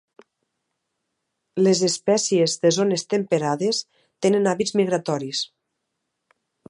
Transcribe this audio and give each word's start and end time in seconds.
Les 1.67 1.81
espècies 1.87 2.55
de 2.63 2.71
zones 2.79 3.05
temperades 3.15 3.83
tenen 4.27 4.51
hàbits 4.53 4.75
migratoris. 4.83 5.43